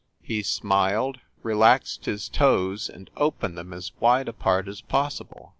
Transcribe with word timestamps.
He 0.23 0.41
smiled, 0.41 1.19
re 1.43 1.53
laxed 1.53 2.05
his 2.05 2.27
toes 2.27 2.89
and 2.89 3.11
opened 3.17 3.55
them 3.55 3.71
as 3.71 3.91
wide 3.99 4.27
apart 4.27 4.67
as 4.67 4.81
possible. 4.81 5.49